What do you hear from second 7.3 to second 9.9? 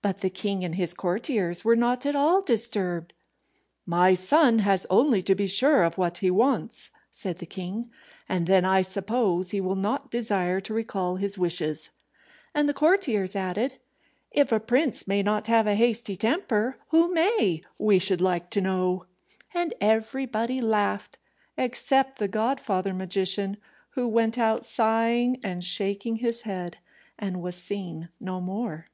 the king, "and then, I suppose, he will